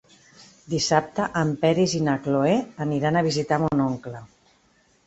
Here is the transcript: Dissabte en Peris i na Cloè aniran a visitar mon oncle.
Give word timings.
Dissabte 0.73 1.27
en 1.41 1.53
Peris 1.65 1.95
i 2.01 2.01
na 2.09 2.17
Cloè 2.29 2.57
aniran 2.87 3.21
a 3.21 3.25
visitar 3.31 3.63
mon 3.67 3.87
oncle. 3.91 4.29